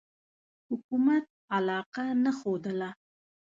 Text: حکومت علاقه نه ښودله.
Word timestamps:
حکومت 0.69 1.25
علاقه 1.57 2.05
نه 2.23 2.31
ښودله. 2.39 2.89